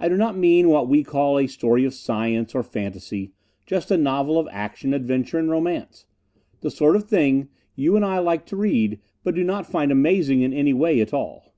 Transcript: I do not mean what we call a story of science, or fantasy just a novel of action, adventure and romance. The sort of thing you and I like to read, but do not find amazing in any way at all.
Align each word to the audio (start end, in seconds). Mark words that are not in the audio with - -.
I 0.00 0.08
do 0.08 0.16
not 0.16 0.36
mean 0.36 0.68
what 0.68 0.88
we 0.88 1.04
call 1.04 1.38
a 1.38 1.46
story 1.46 1.84
of 1.84 1.94
science, 1.94 2.56
or 2.56 2.64
fantasy 2.64 3.30
just 3.66 3.88
a 3.92 3.96
novel 3.96 4.36
of 4.36 4.48
action, 4.50 4.92
adventure 4.92 5.38
and 5.38 5.48
romance. 5.48 6.06
The 6.60 6.72
sort 6.72 6.96
of 6.96 7.04
thing 7.08 7.50
you 7.76 7.94
and 7.94 8.04
I 8.04 8.18
like 8.18 8.46
to 8.46 8.56
read, 8.56 8.98
but 9.22 9.36
do 9.36 9.44
not 9.44 9.70
find 9.70 9.92
amazing 9.92 10.40
in 10.42 10.52
any 10.52 10.72
way 10.72 11.00
at 11.00 11.14
all. 11.14 11.54